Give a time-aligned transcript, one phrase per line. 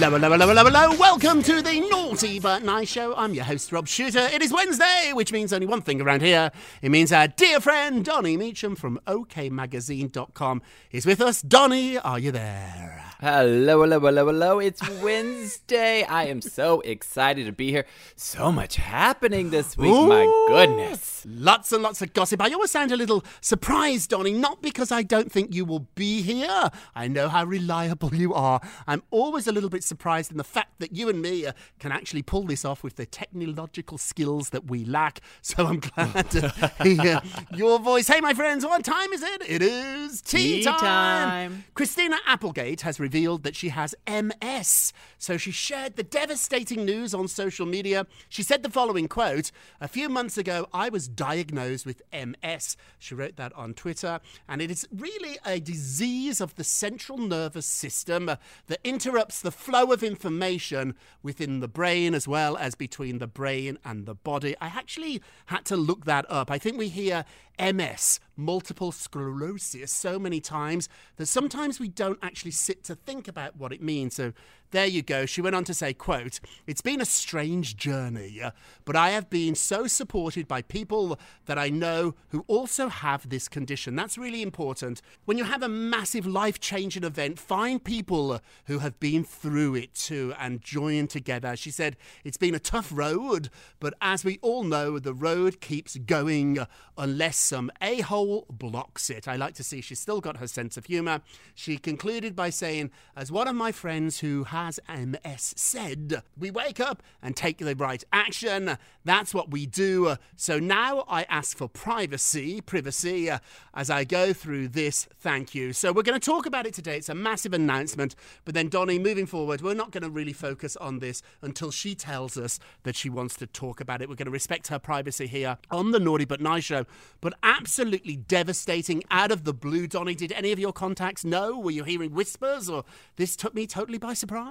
[0.00, 0.96] Hello, hello, hello, hello, hello.
[0.98, 3.14] Welcome to the Naughty But Nice Show.
[3.16, 4.30] I'm your host, Rob Shuter.
[4.32, 6.52] It is Wednesday, which means only one thing around here.
[6.80, 11.42] It means our dear friend Donny Meacham from OKMagazine.com is with us.
[11.42, 12.89] Donny, are you there?
[13.22, 14.60] Hello, hello, hello, hello.
[14.60, 16.04] It's Wednesday.
[16.04, 17.84] I am so excited to be here.
[18.16, 19.92] So much happening this week.
[19.92, 21.26] My goodness.
[21.28, 22.40] Lots and lots of gossip.
[22.40, 26.22] I always sound a little surprised, Donny, not because I don't think you will be
[26.22, 26.70] here.
[26.94, 28.58] I know how reliable you are.
[28.86, 31.92] I'm always a little bit surprised in the fact that you and me uh, can
[31.92, 35.20] actually pull this off with the technological skills that we lack.
[35.42, 37.20] So I'm glad to hear
[37.54, 38.08] your voice.
[38.08, 39.42] Hey, my friends, what time is it?
[39.46, 41.64] It is tea, Tea time.
[41.74, 44.92] Christina Applegate has revealed that she has MS.
[45.18, 48.06] So she shared the devastating news on social media.
[48.28, 49.50] She said the following quote
[49.80, 52.76] A few months ago, I was diagnosed with MS.
[52.98, 54.20] She wrote that on Twitter.
[54.48, 59.92] And it is really a disease of the central nervous system that interrupts the flow
[59.92, 64.54] of information within the brain as well as between the brain and the body.
[64.60, 66.50] I actually had to look that up.
[66.50, 67.24] I think we hear
[67.58, 73.56] MS, multiple sclerosis, so many times that sometimes we don't actually sit to think about
[73.56, 74.14] what it means.
[74.16, 74.32] So
[74.70, 75.26] there you go.
[75.26, 78.40] She went on to say, quote, It's been a strange journey,
[78.84, 83.48] but I have been so supported by people that I know who also have this
[83.48, 83.96] condition.
[83.96, 85.02] That's really important.
[85.24, 89.94] When you have a massive life changing event, find people who have been through it
[89.94, 91.56] too and join together.
[91.56, 93.50] She said, It's been a tough road,
[93.80, 96.58] but as we all know, the road keeps going
[96.96, 99.26] unless some a hole blocks it.
[99.26, 101.22] I like to see she's still got her sense of humour.
[101.56, 106.80] She concluded by saying, As one of my friends who has MS said, we wake
[106.80, 108.76] up and take the right action.
[109.04, 110.16] That's what we do.
[110.36, 113.38] So now I ask for privacy, privacy, uh,
[113.74, 115.08] as I go through this.
[115.18, 115.72] Thank you.
[115.72, 116.96] So we're going to talk about it today.
[116.96, 118.14] It's a massive announcement.
[118.44, 121.94] But then, Donny, moving forward, we're not going to really focus on this until she
[121.94, 124.08] tells us that she wants to talk about it.
[124.08, 126.84] We're going to respect her privacy here on the Naughty But Nice show.
[127.20, 130.14] But absolutely devastating out of the blue, Donny.
[130.14, 131.58] Did any of your contacts know?
[131.58, 132.84] Were you hearing whispers or
[133.16, 134.49] this took me totally by surprise?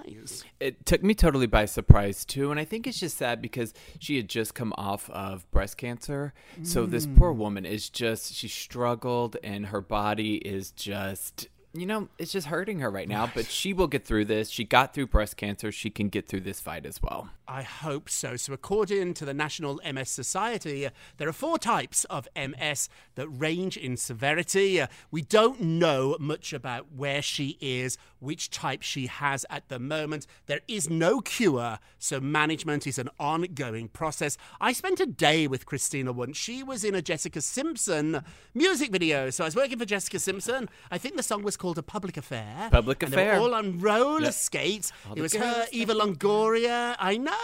[0.59, 4.17] It took me totally by surprise too, and I think it's just sad because she
[4.17, 6.33] had just come off of breast cancer.
[6.63, 7.37] So this poor mm.
[7.37, 12.79] woman is just she struggled and her body is just you know, it's just hurting
[12.79, 14.49] her right now, but she will get through this.
[14.49, 15.71] She got through breast cancer.
[15.71, 17.29] She can get through this fight as well.
[17.49, 18.35] I hope so.
[18.35, 23.27] So, according to the National MS Society, uh, there are four types of MS that
[23.27, 24.79] range in severity.
[24.79, 29.79] Uh, we don't know much about where she is, which type she has at the
[29.79, 30.27] moment.
[30.45, 34.37] There is no cure, so management is an ongoing process.
[34.61, 36.37] I spent a day with Christina once.
[36.37, 38.23] She was in a Jessica Simpson
[38.53, 39.31] music video.
[39.31, 40.69] So, I was working for Jessica Simpson.
[40.91, 42.69] I think the song was called A Public Affair.
[42.69, 43.39] Public and they were Affair.
[43.39, 44.91] all on roller skates.
[45.09, 46.95] All it was her, Eva Longoria.
[46.99, 47.38] I know.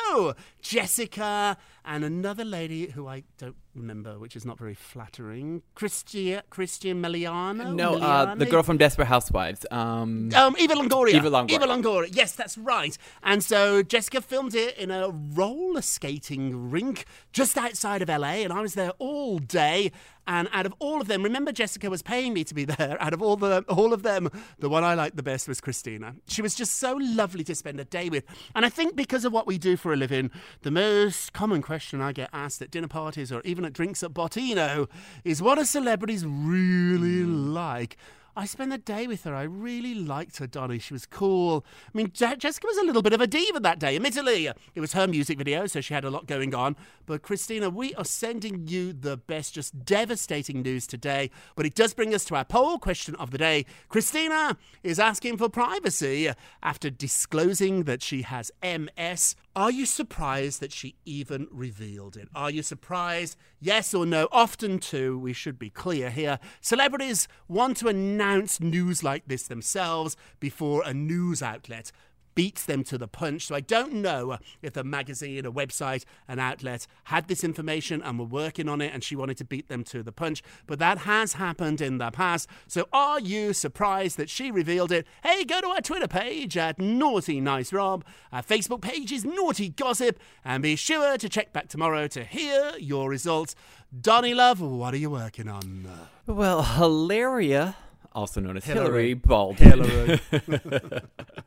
[0.61, 5.61] Jessica and another lady who I don't remember, which is not very flattering.
[5.75, 7.73] Christia, Christian Meliano.
[7.73, 9.65] No, uh, the girl from Desperate Housewives.
[9.71, 11.13] Um, Um, Eva Longoria.
[11.15, 11.51] Eva Longoria.
[11.51, 12.09] Eva Longoria.
[12.15, 12.97] Yes, that's right.
[13.21, 18.51] And so Jessica filmed it in a roller skating rink just outside of LA, and
[18.53, 19.91] I was there all day.
[20.27, 22.97] And out of all of them, remember Jessica was paying me to be there.
[23.05, 24.27] Out of all the all of them,
[24.57, 26.15] the one I liked the best was Christina.
[26.27, 28.23] She was just so lovely to spend a day with.
[28.55, 30.31] And I think because of what we do for a living,
[30.63, 34.13] the most common question I get asked at dinner parties or even at drinks at
[34.13, 34.87] Bottino
[35.23, 37.53] is what are celebrities really hmm.
[37.53, 37.97] like?
[38.37, 39.33] I spent the day with her.
[39.33, 40.77] I really liked her, Donny.
[40.77, 41.65] She was cool.
[41.87, 44.47] I mean, Je- Jessica was a little bit of a diva that day, admittedly.
[44.47, 46.75] It was her music video, so she had a lot going on.
[47.05, 51.31] But, Christina, we are sending you the best, just devastating news today.
[51.55, 53.65] But it does bring us to our poll question of the day.
[53.87, 56.29] Christina is asking for privacy
[56.61, 59.35] after disclosing that she has MS.
[59.55, 62.27] Are you surprised that she even revealed it?
[62.35, 63.37] Are you surprised?
[63.61, 64.27] Yes or no?
[64.33, 66.39] Often, too, we should be clear here.
[66.59, 68.24] Celebrities want to announce
[68.59, 71.91] news like this themselves before a news outlet
[72.35, 73.47] beats them to the punch.
[73.47, 78.19] So I don't know if a magazine, a website, an outlet had this information and
[78.19, 80.43] were working on it and she wanted to beat them to the punch.
[80.67, 82.49] But that has happened in the past.
[82.67, 85.07] So are you surprised that she revealed it?
[85.23, 88.03] Hey, go to our Twitter page at Naughty Nice Rob.
[88.31, 90.19] Our Facebook page is Naughty Gossip.
[90.43, 93.55] And be sure to check back tomorrow to hear your results.
[93.97, 95.87] Donny Love, what are you working on?
[96.27, 97.77] well, Hilaria,
[98.15, 99.13] also known as Hillary, Hillary.
[99.13, 99.83] Baldwin.
[99.83, 101.01] Hillary.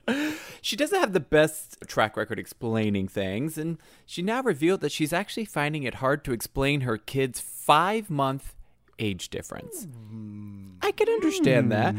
[0.60, 5.12] She doesn't have the best track record explaining things, and she now revealed that she's
[5.12, 8.54] actually finding it hard to explain her kid's five month
[8.98, 9.84] age difference.
[9.84, 10.70] Hmm.
[10.82, 11.94] I can understand that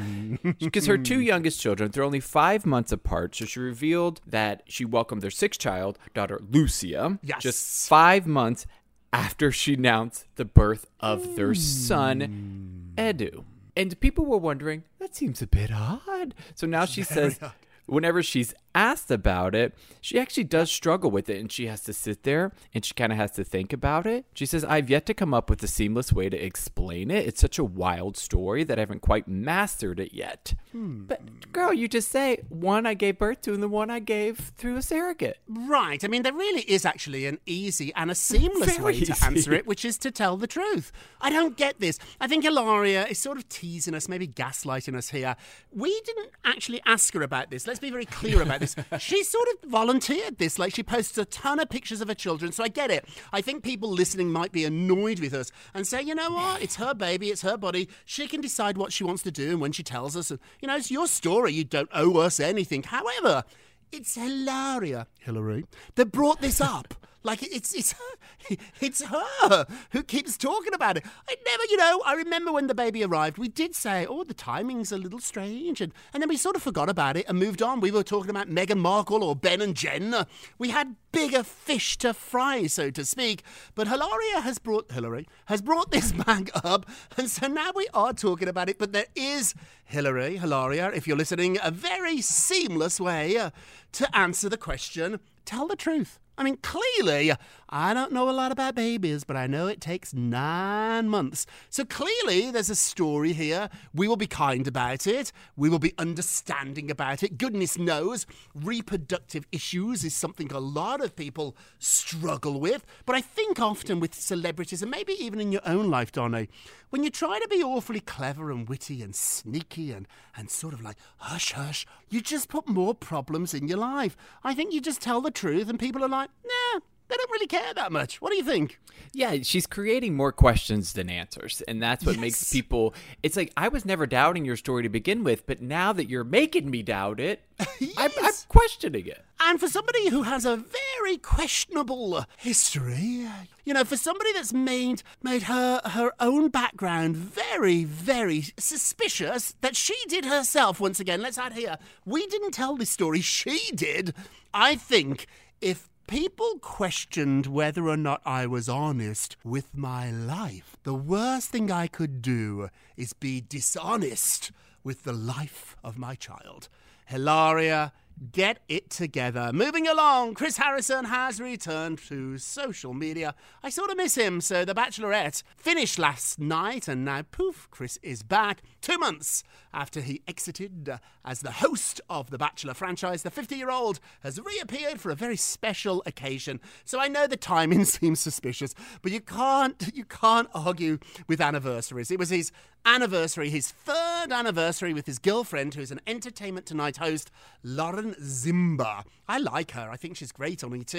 [0.60, 3.36] because her two youngest children, they're only five months apart.
[3.36, 7.42] So she revealed that she welcomed their sixth child, daughter Lucia, Yes.
[7.42, 8.66] just five months
[9.12, 11.60] after she announced the birth of their hmm.
[11.60, 13.46] son, Edu.
[13.80, 16.36] And people were wondering, that seems a bit odd.
[16.54, 17.40] So now she says,
[17.86, 21.94] whenever she's asked about it, she actually does struggle with it and she has to
[21.94, 24.26] sit there and she kind of has to think about it.
[24.34, 27.28] She says, I've yet to come up with a seamless way to explain it.
[27.28, 30.54] It's such a wild story that I haven't quite mastered it yet.
[30.72, 31.06] Hmm.
[31.06, 34.38] But, girl, you just say, one I gave birth to and the one I gave
[34.58, 35.40] through a surrogate.
[35.48, 36.04] Right.
[36.04, 39.54] I mean, there really is actually an easy and a seamless Very way to answer
[39.54, 40.92] it, which is to tell the truth.
[41.22, 42.00] I don't get this.
[42.20, 45.36] I think Ilaria is sort of teasing us, maybe gaslighting us here.
[45.72, 47.68] We didn't actually ask her about this.
[47.68, 48.76] Let's be very clear about this.
[49.00, 50.60] She sort of volunteered this.
[50.60, 53.06] Like, she posts a ton of pictures of her children, so I get it.
[53.32, 56.62] I think people listening might be annoyed with us and say, you know what?
[56.62, 57.90] It's her baby, it's her body.
[58.06, 60.32] She can decide what she wants to do and when she tells us.
[60.32, 61.54] And, you know, it's your story.
[61.54, 62.84] You don't owe us anything.
[62.84, 63.44] However,
[63.92, 65.66] it's Hilaria, Hillary,
[65.96, 66.94] that brought this up.
[67.22, 71.04] Like it's it's her, it's her who keeps talking about it.
[71.28, 74.34] I never, you know, I remember when the baby arrived, we did say, "Oh, the
[74.34, 77.62] timing's a little strange," and and then we sort of forgot about it and moved
[77.62, 77.82] on.
[77.82, 80.16] We were talking about Meghan Markle or Ben and Jen.
[80.58, 83.44] We had bigger fish to fry, so to speak.
[83.76, 86.86] But Hilaria has brought Hillary has brought this back up,
[87.18, 88.78] and so now we are talking about it.
[88.80, 93.52] But there is Hillary, Hilaria, if you're listening, a very seamless way
[93.92, 95.20] to answer the question.
[95.44, 96.20] Tell the truth.
[96.40, 97.34] I mean, clearly,
[97.68, 101.46] I don't know a lot about babies, but I know it takes nine months.
[101.70, 103.70] So clearly, there's a story here.
[103.94, 105.34] We will be kind about it.
[105.58, 107.38] We will be understanding about it.
[107.38, 112.86] Goodness knows, reproductive issues is something a lot of people struggle with.
[113.06, 116.48] But I think often with celebrities, and maybe even in your own life, Donny,
[116.90, 120.82] when you try to be awfully clever and witty and sneaky and, and sort of
[120.82, 124.18] like hush hush, you just put more problems in your life.
[124.44, 127.48] I think you just tell the truth, and people are like, nah, they don't really
[127.48, 128.22] care that much.
[128.22, 128.80] What do you think?
[129.14, 131.62] Yeah, she's creating more questions than answers.
[131.68, 132.94] And that's what makes people.
[133.24, 136.24] It's like, I was never doubting your story to begin with, but now that you're
[136.24, 137.42] making me doubt it,
[137.98, 139.24] I'm, I'm questioning it.
[139.40, 143.28] And for somebody who has a very questionable history,
[143.66, 149.76] you know, for somebody that's made made her her own background very, very suspicious that
[149.76, 150.80] she did herself.
[150.80, 154.14] Once again, let's add here, we didn't tell this story; she did.
[154.54, 155.26] I think
[155.62, 160.76] if People questioned whether or not I was honest with my life.
[160.82, 164.52] The worst thing I could do is be dishonest
[164.84, 166.68] with the life of my child.
[167.06, 167.94] Hilaria,
[168.32, 169.52] get it together.
[169.54, 173.34] Moving along, Chris Harrison has returned to social media.
[173.64, 177.98] I sort of miss him, so The Bachelorette finished last night, and now, poof, Chris
[178.04, 178.62] is back.
[178.82, 183.56] Two months after he exited uh, as the host of the Bachelor franchise, the 50
[183.56, 186.60] year old has reappeared for a very special occasion.
[186.86, 192.12] So I know the timing seems suspicious, but you can't you can't argue with anniversaries.
[192.12, 192.52] It was his
[192.86, 197.30] anniversary, his third anniversary with his girlfriend, who's an Entertainment Tonight host,
[197.64, 199.04] Lauren Zima.
[199.28, 199.90] I like her.
[199.92, 200.94] I think she's great on ET.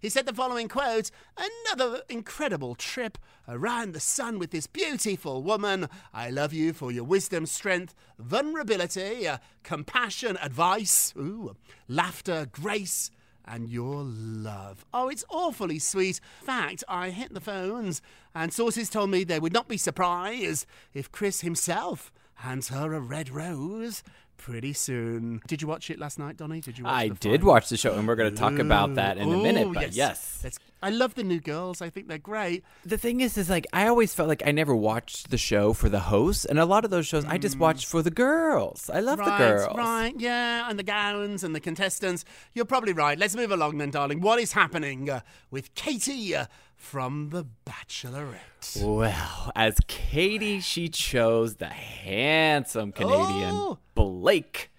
[0.00, 3.18] He said the following quote: "Another incredible trip
[3.48, 5.88] around the sun with this beautiful woman.
[6.12, 9.28] I love you for your wisdom, strength, vulnerability,
[9.62, 11.56] compassion, advice, ooh,
[11.88, 13.10] laughter, grace."
[13.46, 14.86] and your love.
[14.94, 16.18] Oh, it's awfully sweet.
[16.42, 18.00] Fact, I hit the phones,
[18.34, 23.00] and sources told me they would not be surprised if Chris himself hands her a
[23.00, 24.02] red rose
[24.36, 25.40] pretty soon.
[25.46, 26.60] Did you watch it last night, Donny?
[26.60, 26.84] Did you?
[26.84, 29.36] Watch I did watch the show, and we're going to talk about that in a
[29.36, 29.72] minute.
[29.72, 29.96] But yes.
[29.96, 30.40] yes.
[30.44, 31.80] Let's- I love the new girls.
[31.80, 32.62] I think they're great.
[32.84, 35.88] The thing is, is like I always felt like I never watched the show for
[35.88, 38.90] the hosts, and a lot of those shows I just watched for the girls.
[38.92, 39.26] I love Mm.
[39.26, 39.76] right, the girls.
[39.78, 42.24] Right, yeah, and the gowns and the contestants.
[42.52, 43.18] You're probably right.
[43.18, 44.20] Let's move along then, darling.
[44.20, 48.82] What is happening uh, with Katie uh, from The Bachelorette?
[48.82, 53.78] Well, as Katie, she chose the handsome Canadian Oh.
[53.94, 54.70] Blake.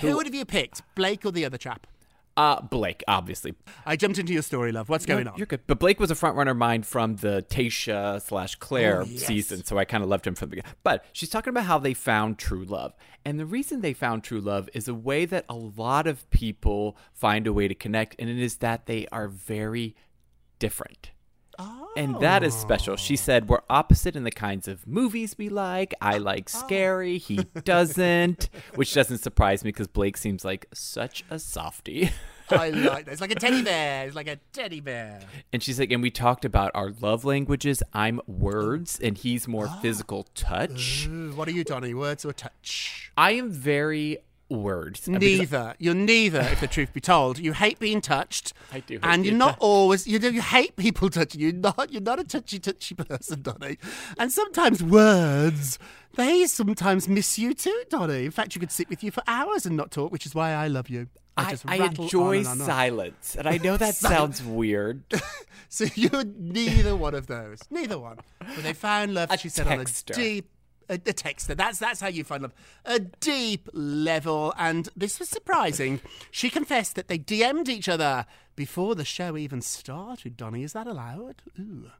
[0.00, 1.86] Who would have you picked, Blake or the other chap?
[2.36, 3.54] Uh, Blake, obviously.
[3.84, 4.88] I jumped into your story, love.
[4.88, 5.36] What's going No, on?
[5.36, 5.60] You're good.
[5.66, 9.26] But Blake was a frontrunner of mine from the Tayshia slash Claire Oh, yes.
[9.26, 10.72] season, so I kind of loved him from the beginning.
[10.82, 12.94] But she's talking about how they found true love.
[13.24, 16.96] And the reason they found true love is a way that a lot of people
[17.12, 19.94] find a way to connect, and it is that they are very
[20.58, 21.10] different.
[21.96, 22.96] And that is special.
[22.96, 23.16] She oh.
[23.16, 25.94] said, We're opposite in the kinds of movies we like.
[26.00, 26.58] I like oh.
[26.58, 27.18] scary.
[27.18, 32.10] He doesn't, which doesn't surprise me because Blake seems like such a softie.
[32.50, 33.08] I like that.
[33.12, 34.06] It's like a teddy bear.
[34.06, 35.20] It's like a teddy bear.
[35.52, 37.82] And she's like, and we talked about our love languages.
[37.92, 41.06] I'm words, and he's more physical touch.
[41.08, 41.94] Ooh, what are you, Donny?
[41.94, 43.12] Words or touch?
[43.16, 44.18] I am very
[44.50, 45.08] words.
[45.08, 45.74] Neither.
[45.78, 47.38] You're neither, if the truth be told.
[47.38, 48.52] You hate being touched.
[48.72, 49.62] I do hate And you're not touched.
[49.62, 51.52] always you do you hate people touching you.
[51.52, 53.78] Not you're not a touchy touchy person, Donny.
[54.18, 55.78] And sometimes words
[56.16, 58.24] they sometimes miss you too, Donny.
[58.24, 60.50] In fact, you could sit with you for hours and not talk, which is why
[60.52, 61.06] I love you.
[61.36, 62.66] I, just I rattle enjoy on and on.
[62.66, 65.02] silence, and I know that sounds weird.
[65.72, 67.60] So you're neither one of those.
[67.70, 68.18] Neither one.
[68.40, 69.72] But they found love, A she said, texter.
[69.72, 70.48] on a deep
[70.90, 71.56] a, a texter.
[71.56, 72.52] That's that's how you find love.
[72.84, 74.52] A deep level.
[74.58, 76.00] And this was surprising.
[76.30, 80.62] She confessed that they DM'd each other before the show even started, Donny.
[80.64, 81.36] Is that allowed?
[81.58, 81.90] Ooh.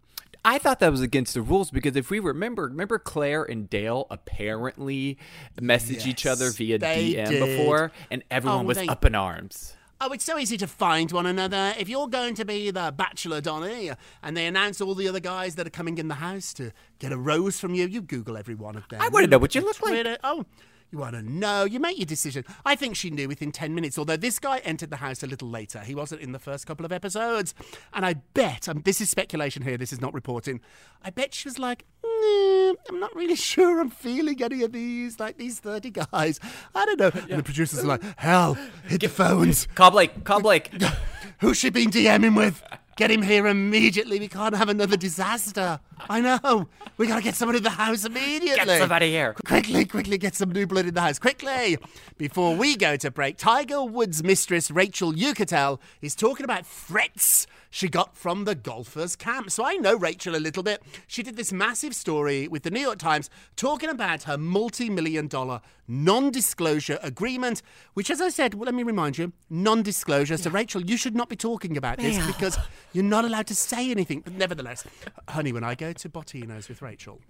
[0.45, 4.07] I thought that was against the rules because if we remember, remember Claire and Dale
[4.11, 5.19] apparently
[5.61, 7.59] messaged each other via DM did.
[7.59, 9.75] before, and everyone Oh, was they- up in arms.
[10.03, 11.75] Oh, it's so easy to find one another.
[11.79, 13.91] If you're going to be the bachelor, Donny,
[14.23, 17.13] and they announce all the other guys that are coming in the house to get
[17.13, 19.03] a rose from you, you Google every one of them.
[19.03, 20.19] I wanna know what you look like.
[20.25, 20.47] Oh,
[20.91, 21.65] you want to know?
[21.65, 22.45] You make your decision.
[22.65, 25.49] I think she knew within 10 minutes, although this guy entered the house a little
[25.49, 25.81] later.
[25.81, 27.55] He wasn't in the first couple of episodes.
[27.93, 30.61] And I bet, um, this is speculation here, this is not reporting,
[31.03, 31.85] I bet she was like,
[32.21, 36.41] "Nah, I'm not really sure I'm feeling any of these, like these 30 guys.
[36.75, 37.11] I don't know.
[37.29, 39.67] And the producers are like, hell, hit the phones.
[39.75, 40.25] Call Blake.
[40.25, 40.71] Call Blake.
[41.41, 42.63] Who's she been DMing with?
[42.97, 44.21] Get him here immediately.
[44.21, 45.81] We can't have another disaster.
[46.09, 46.69] I know.
[46.97, 48.65] We gotta get somebody in the house immediately.
[48.65, 49.35] Get somebody here.
[49.45, 51.19] Quickly, quickly get some new blood in the house.
[51.19, 51.79] Quickly.
[52.19, 57.89] Before we go to break, Tiger Woods' mistress, Rachel Uchitel, is talking about threats she
[57.89, 59.51] got from the golfers' camp.
[59.51, 60.83] So I know Rachel a little bit.
[61.07, 65.29] She did this massive story with the New York Times talking about her multi million
[65.29, 67.63] dollar non disclosure agreement,
[67.95, 70.37] which, as I said, well, let me remind you, non disclosure.
[70.37, 72.59] So, Rachel, you should not be talking about this because
[72.93, 74.21] you're not allowed to say anything.
[74.21, 74.85] But nevertheless,
[75.29, 77.21] honey, when I go to Bottino's with Rachel,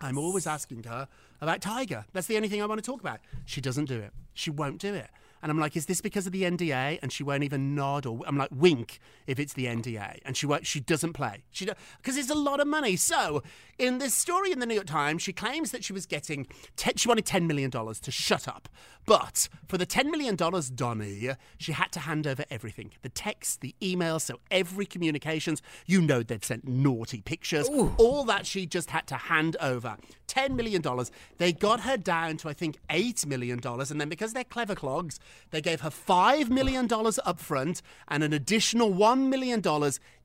[0.00, 1.08] I'm always asking her
[1.40, 2.04] about Tiger.
[2.12, 3.20] That's the only thing I want to talk about.
[3.44, 4.12] She doesn't do it.
[4.34, 5.08] She won't do it.
[5.42, 7.00] And I'm like, is this because of the NDA?
[7.02, 10.18] And she won't even nod or I'm like, wink if it's the NDA.
[10.24, 10.66] And she won't.
[10.66, 11.44] She doesn't play.
[11.50, 12.96] She because it's a lot of money.
[12.96, 13.42] So
[13.78, 16.46] in this story in the New York Times, she claims that she was getting.
[16.76, 18.68] Te- she wanted ten million dollars to shut up.
[19.04, 23.60] But for the ten million dollars, Donny, she had to hand over everything: the text,
[23.60, 25.60] the emails, so every communications.
[25.86, 27.68] You know they'd sent naughty pictures.
[27.96, 29.96] All that she just had to hand over.
[30.32, 30.82] $10 million.
[31.38, 33.60] They got her down to, I think, $8 million.
[33.62, 35.20] And then because they're clever clogs,
[35.50, 39.62] They gave her $5 million up front and an additional $1 million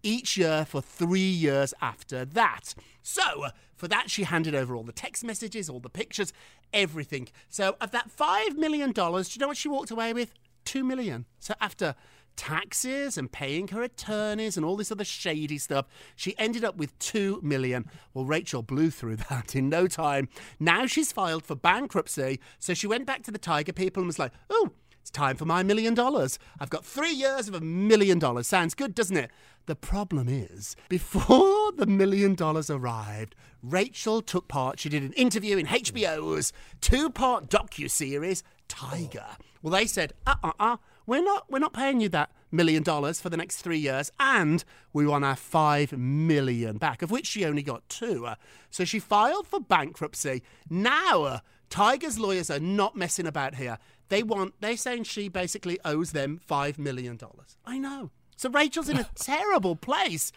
[0.03, 2.73] each year for three years after that.
[3.01, 6.33] So, for that, she handed over all the text messages, all the pictures,
[6.73, 7.29] everything.
[7.49, 10.33] So, of that $5 million, do you know what she walked away with?
[10.65, 11.25] 2 million.
[11.39, 11.95] So, after
[12.37, 15.87] taxes and paying her attorneys and all this other shady stuff.
[16.15, 17.89] She ended up with 2 million.
[18.13, 20.29] Well, Rachel blew through that in no time.
[20.59, 22.39] Now she's filed for bankruptcy.
[22.59, 24.71] So she went back to the Tiger people and was like, oh,
[25.07, 26.37] it's time for my million dollars.
[26.59, 28.45] I've got three years of a million dollars.
[28.45, 29.31] Sounds good, doesn't it?
[29.65, 33.33] The problem is, before the million dollars arrived,
[33.63, 34.81] Rachel took part.
[34.81, 39.37] She did an interview in HBO's two-part docu-series, Tiger.
[39.61, 43.37] Well, they said, uh-uh-uh, we're not, we're not paying you that million dollars for the
[43.37, 47.87] next three years, and we want our five million back, of which she only got
[47.87, 48.25] two.
[48.25, 48.35] Uh,
[48.69, 50.43] So she filed for bankruptcy.
[50.69, 53.77] Now, uh, Tiger's lawyers are not messing about here.
[54.09, 57.57] They want, they're saying she basically owes them five million dollars.
[57.65, 58.11] I know.
[58.35, 60.31] So Rachel's in a terrible place.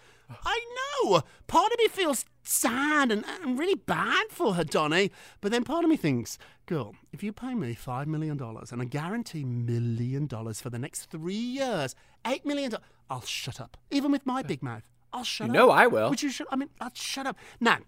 [0.45, 0.61] I
[1.05, 1.23] know.
[1.47, 5.11] Part of me feels sad and, and really bad for her, Donny.
[5.41, 8.85] But then part of me thinks, girl, if you pay me $5 million and I
[8.85, 12.73] guarantee million dollars for the next three years, $8 million,
[13.09, 13.77] I'll shut up.
[13.91, 14.85] Even with my big mouth.
[15.13, 15.55] I'll shut up.
[15.55, 15.67] You up.
[15.67, 16.11] know I will.
[16.11, 17.37] Would you shut I mean, I'll shut up.
[17.59, 17.79] Now,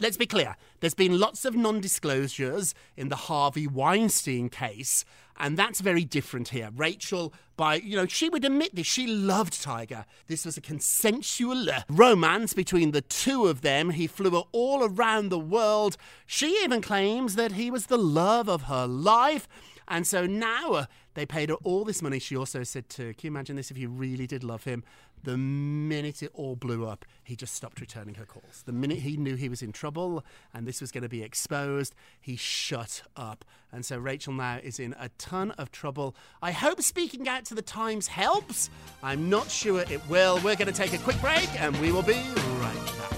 [0.00, 0.56] Let's be clear.
[0.80, 5.04] There's been lots of non disclosures in the Harvey Weinstein case,
[5.36, 6.70] and that's very different here.
[6.74, 8.86] Rachel, by, you know, she would admit this.
[8.86, 10.04] She loved Tiger.
[10.28, 13.90] This was a consensual romance between the two of them.
[13.90, 15.96] He flew her all around the world.
[16.26, 19.48] She even claims that he was the love of her life.
[19.88, 20.86] And so now uh,
[21.18, 22.20] they paid her all this money.
[22.20, 24.84] She also said to, can you imagine this if you really did love him?
[25.24, 28.62] The minute it all blew up, he just stopped returning her calls.
[28.64, 31.92] The minute he knew he was in trouble and this was going to be exposed,
[32.20, 33.44] he shut up.
[33.72, 36.14] And so Rachel now is in a ton of trouble.
[36.40, 38.70] I hope speaking out to the Times helps.
[39.02, 40.36] I'm not sure it will.
[40.36, 42.14] We're going to take a quick break and we will be
[42.60, 43.17] right back.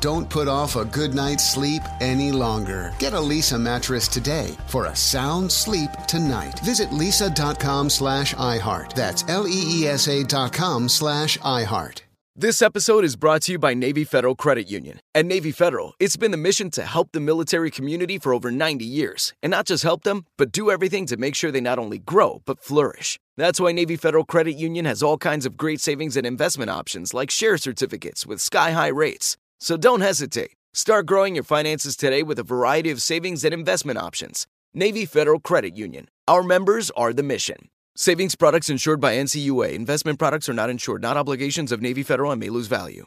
[0.00, 2.92] Don't put off a good night's sleep any longer.
[2.98, 6.60] Get a Leesa mattress today for a sound sleep tonight.
[6.60, 8.94] Visit leesa.com slash iHeart.
[8.94, 12.02] That's L-E-E-S-A dot com slash iHeart.
[12.38, 15.00] This episode is brought to you by Navy Federal Credit Union.
[15.14, 18.84] At Navy Federal, it's been the mission to help the military community for over 90
[18.84, 19.32] years.
[19.42, 22.42] And not just help them, but do everything to make sure they not only grow,
[22.44, 23.18] but flourish.
[23.38, 27.14] That's why Navy Federal Credit Union has all kinds of great savings and investment options
[27.14, 29.38] like share certificates with sky high rates.
[29.58, 30.52] So don't hesitate.
[30.74, 34.46] Start growing your finances today with a variety of savings and investment options.
[34.74, 36.08] Navy Federal Credit Union.
[36.28, 37.70] Our members are the mission.
[37.96, 39.72] Savings products insured by NCUA.
[39.72, 43.06] Investment products are not insured, not obligations of Navy Federal and may lose value.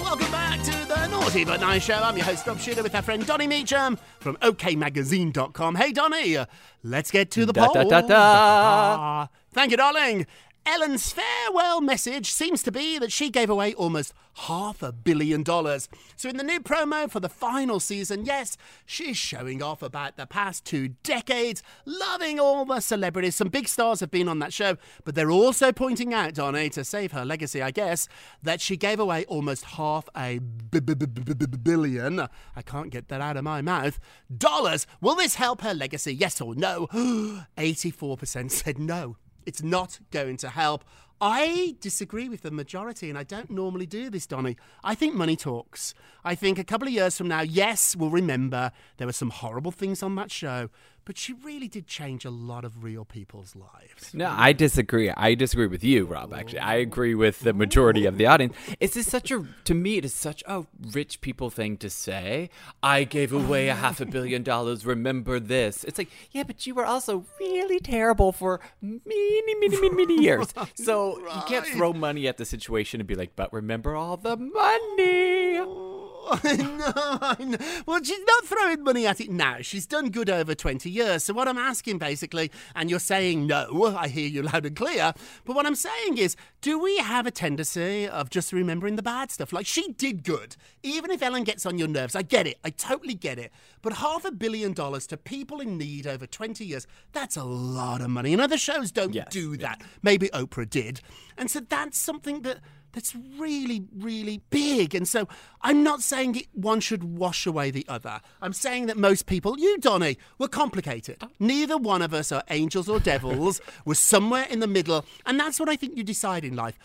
[0.00, 1.94] Welcome back to the Naughty But Nice Show.
[1.94, 5.76] I'm your host, Rob Shuter, with our friend Donny Meacham from OKMagazine.com.
[5.76, 6.46] Hey, Donny, uh,
[6.82, 7.74] let's get to the Da, poll.
[7.88, 9.26] da, da, da.
[9.52, 10.26] Thank you, darling.
[10.66, 15.88] Ellen's farewell message seems to be that she gave away almost half a billion dollars.
[16.16, 20.26] So, in the new promo for the final season, yes, she's showing off about the
[20.26, 23.36] past two decades, loving all the celebrities.
[23.36, 26.84] Some big stars have been on that show, but they're also pointing out, Donny, to
[26.84, 28.08] save her legacy, I guess,
[28.42, 32.20] that she gave away almost half a billion.
[32.56, 34.00] I can't get that out of my mouth.
[34.36, 34.86] Dollars.
[35.00, 36.12] Will this help her legacy?
[36.12, 36.88] Yes or no?
[37.56, 39.16] 84% said no.
[39.46, 40.84] It's not going to help.
[41.18, 44.56] I disagree with the majority, and I don't normally do this, Donny.
[44.84, 45.94] I think money talks.
[46.24, 49.70] I think a couple of years from now, yes, we'll remember there were some horrible
[49.70, 50.68] things on that show,
[51.06, 54.12] but she really did change a lot of real people's lives.
[54.12, 55.08] No, I disagree.
[55.08, 56.34] I disagree with you, Rob.
[56.34, 58.54] Actually, I agree with the majority of the audience.
[58.80, 59.98] It's just such a to me.
[59.98, 62.50] It is such a rich people thing to say.
[62.82, 64.84] I gave away a half a billion dollars.
[64.84, 65.84] Remember this?
[65.84, 70.52] It's like, yeah, but you were also really terrible for many, many, many, many years.
[70.74, 74.36] So you can't throw money at the situation and be like, but remember all the
[74.36, 75.95] money.
[76.44, 77.58] I know, I know.
[77.86, 79.58] Well, she's not throwing money at it now.
[79.60, 81.24] She's done good over 20 years.
[81.24, 85.12] So, what I'm asking basically, and you're saying no, I hear you loud and clear,
[85.44, 89.30] but what I'm saying is, do we have a tendency of just remembering the bad
[89.30, 89.52] stuff?
[89.52, 90.56] Like, she did good.
[90.82, 92.58] Even if Ellen gets on your nerves, I get it.
[92.64, 93.52] I totally get it.
[93.82, 98.00] But half a billion dollars to people in need over 20 years, that's a lot
[98.00, 98.32] of money.
[98.32, 99.82] And other shows don't Yes, do that.
[100.02, 101.00] Maybe Oprah did.
[101.38, 102.58] And so, that's something that
[102.92, 104.94] that's really, really big.
[104.94, 105.28] And so
[105.62, 108.20] I'm not saying it, one should wash away the other.
[108.40, 111.22] I'm saying that most people, you, Donny, were complicated.
[111.38, 113.60] Neither one of us are angels or devils.
[113.84, 115.04] we're somewhere in the middle.
[115.26, 116.78] And that's what I think you decide in life.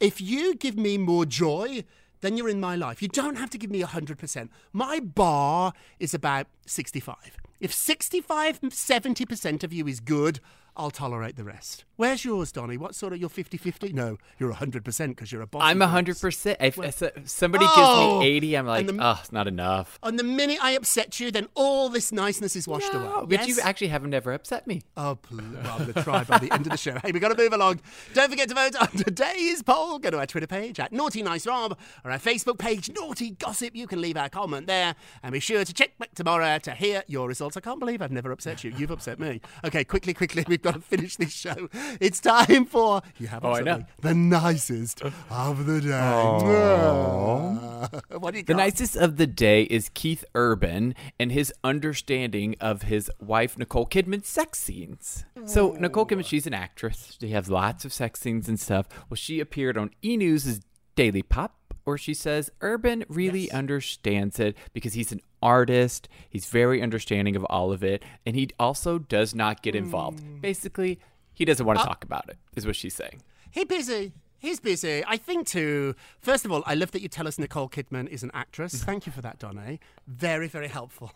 [0.00, 1.84] If you give me more joy,
[2.20, 3.02] then you're in my life.
[3.02, 4.48] You don't have to give me 100%.
[4.72, 7.16] My bar is about 65.
[7.60, 10.40] If 65, 70% of you is good,
[10.76, 11.84] I'll tolerate the rest.
[11.96, 12.76] Where's yours, Donny?
[12.76, 13.92] What sort of, you're 50 50?
[13.92, 15.62] No, you're 100% because you're a boss.
[15.64, 16.58] I'm hundred percent.
[16.60, 17.76] If Well- if somebody Oh!
[17.76, 18.22] gives me oh!
[18.22, 20.00] eighty, I'm like, the- oh, it's not enough.
[20.02, 23.04] And the minute I upset you, then all this niceness is washed away.
[23.06, 24.82] Oh, but you actually have never upset me.
[24.96, 26.98] Oh, well, I'm going to try by the end of the show.
[27.04, 27.80] Hey, we've got to move along.
[28.12, 30.00] Don't forget to vote on today's poll.
[30.00, 33.76] Go to our Twitter page at Naughty Nice Rob or our Facebook page, Naughty Gossip.
[33.76, 34.96] You can leave our comment there.
[35.22, 37.56] And be sure to check back tomorrow to hear your results.
[37.56, 38.72] I can't believe I've never upset you.
[38.76, 39.40] You've upset me.
[39.64, 40.44] Okay, quickly, quickly.
[40.48, 41.68] We've got to finish this show.
[42.00, 43.78] It's time for, you have Oh, I upset know.
[43.78, 45.90] me, the nicest of the day.
[48.18, 48.56] what do you The got?
[48.56, 54.28] nicest of the day is Keith Urban and his understanding of his wife Nicole Kidman's
[54.28, 55.24] sex scenes.
[55.44, 57.16] So Nicole Kidman, she's an actress.
[57.20, 58.88] She has lots of sex scenes and stuff.
[59.10, 60.60] Well, she appeared on E News'
[60.96, 66.08] Daily Pop, where she says Urban really understands it because he's an artist.
[66.28, 70.20] He's very understanding of all of it, and he also does not get involved.
[70.20, 70.40] Hmm.
[70.40, 70.98] Basically,
[71.32, 72.38] he doesn't want to uh, talk about it.
[72.56, 73.22] Is what she's saying.
[73.50, 74.12] He busy.
[74.38, 75.02] He's busy.
[75.06, 75.94] I think too.
[76.20, 78.74] First of all, I love that you tell us Nicole Kidman is an actress.
[78.84, 79.80] Thank you for that, Donny.
[80.06, 81.10] Very, very helpful.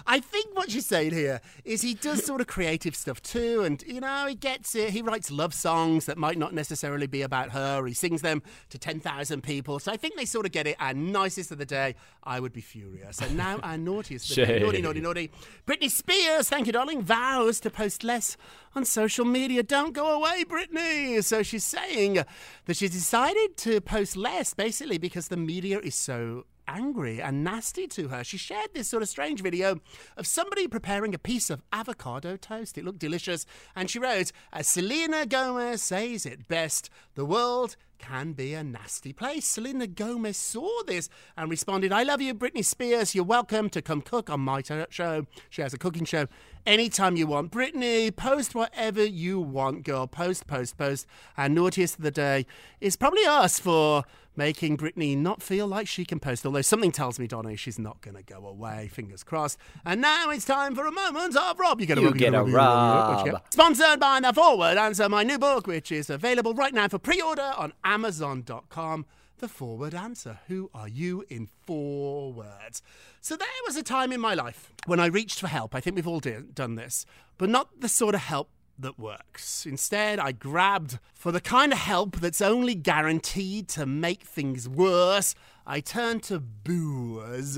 [0.08, 3.84] I think what she's saying here is he does sort of creative stuff too, and
[3.86, 4.90] you know he gets it.
[4.90, 7.86] He writes love songs that might not necessarily be about her.
[7.86, 9.78] He sings them to ten thousand people.
[9.78, 10.76] So I think they sort of get it.
[10.80, 13.22] And nicest of the day, I would be furious.
[13.22, 15.32] And now our naughtiest of the day, naughty, naughty, naughty.
[15.68, 18.38] Britney Spears, thank you, darling, vows to post less
[18.76, 19.62] on social media.
[19.62, 21.24] Don't go away, Britney.
[21.24, 22.24] So she's saying
[22.66, 27.88] that she decided to post less, basically, because the media is so angry and nasty
[27.88, 28.24] to her.
[28.24, 29.80] She shared this sort of strange video
[30.18, 32.78] of somebody preparing a piece of avocado toast.
[32.78, 33.46] It looked delicious.
[33.76, 37.76] And she wrote, as Selena Gomez says it best, the world
[38.08, 39.46] can be a nasty place.
[39.46, 43.16] Selena Gomez saw this and responded, I love you, Britney Spears.
[43.16, 45.26] You're welcome to come cook on my show.
[45.50, 46.28] She has a cooking show
[46.68, 47.52] anytime you want.
[47.52, 50.06] Britney, post whatever you want, girl.
[50.06, 51.08] Post, post, post.
[51.36, 52.46] And naughtiest of the day
[52.80, 54.04] is probably us for
[54.38, 56.46] making Britney not feel like she can post.
[56.46, 58.90] Although something tells me, Donny, she's not going to go away.
[58.92, 59.58] Fingers crossed.
[59.86, 61.80] And now it's time for a moment of Rob.
[61.80, 62.18] You get a You Rob.
[62.18, 63.28] get a Rob, Rob.
[63.28, 63.42] Rob.
[63.50, 67.22] Sponsored by The Four-Word Answer, my new book, which is available right now for pre
[67.22, 69.06] order on Amazon.com.
[69.38, 70.40] The Four-Word Answer.
[70.50, 72.82] Who are you in four words?
[73.22, 75.74] So there was a time in my life when I reached for help.
[75.74, 77.06] I think we've all do- done this,
[77.38, 79.66] but not the sort of help that works.
[79.66, 85.34] Instead, I grabbed for the kind of help that's only guaranteed to make things worse.
[85.66, 87.58] I turned to booze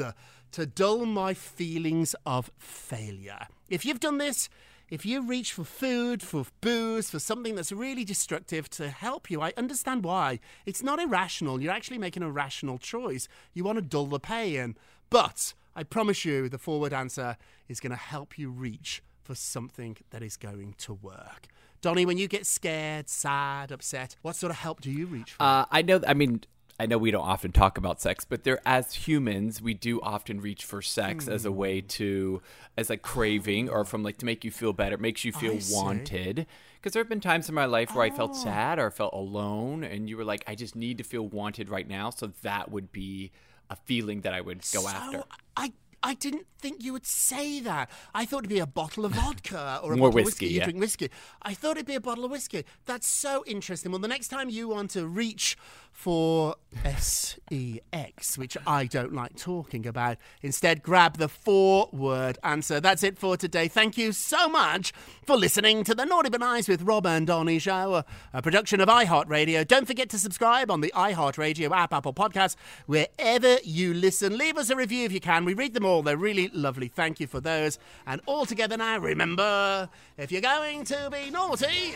[0.51, 3.47] to dull my feelings of failure.
[3.69, 4.49] If you've done this,
[4.89, 9.41] if you reach for food, for booze, for something that's really destructive to help you,
[9.41, 10.39] I understand why.
[10.65, 11.61] It's not irrational.
[11.61, 13.27] You're actually making a rational choice.
[13.53, 14.77] You want to dull the pain.
[15.09, 19.97] But I promise you, the four-word answer is going to help you reach for something
[20.11, 21.47] that is going to work.
[21.81, 25.43] Donnie, when you get scared, sad, upset, what sort of help do you reach for?
[25.43, 26.01] Uh, I know.
[26.07, 26.41] I mean,
[26.79, 30.39] I know we don't often talk about sex, but there, as humans, we do often
[30.39, 31.55] reach for sex as a hmm.
[31.55, 32.41] way to,
[32.77, 35.53] as like craving or from like to make you feel better, it makes you feel
[35.53, 36.45] I wanted.
[36.75, 38.43] Because there have been times in my life where I felt oh.
[38.43, 41.87] sad or felt alone, and you were like, I just need to feel wanted right
[41.87, 42.11] now.
[42.11, 43.31] So that would be
[43.71, 45.23] a feeling that I would go So, after.
[45.55, 47.89] I I didn't think you would say that.
[48.13, 50.45] I thought it'd be a bottle of vodka or a More bottle whiskey, of whiskey.
[50.47, 50.63] You yeah.
[50.65, 51.09] drink whiskey.
[51.41, 52.65] I thought it'd be a bottle of whiskey.
[52.85, 53.91] That's so interesting.
[53.91, 55.57] Well, the next time you want to reach
[55.97, 56.55] for
[56.99, 62.79] sex, which I don't like talking about, instead grab the four-word answer.
[62.79, 63.67] That's it for today.
[63.67, 64.93] Thank you so much
[65.25, 68.87] for listening to the Naughty But Nice with Rob and Donny show, a, production of
[68.87, 69.67] iHeartRadio.
[69.67, 72.55] Don't forget to subscribe on the iHeartRadio app, Apple Podcasts,
[72.85, 74.37] wherever you listen.
[74.37, 75.45] Leave us a review if you can.
[75.45, 76.03] We read them all.
[76.03, 76.89] They're really lovely.
[76.89, 77.79] Thank you for those.
[78.05, 81.95] And all together now, remember, if you're going to be naughty,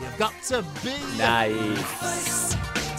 [0.00, 2.89] you've got to be nice.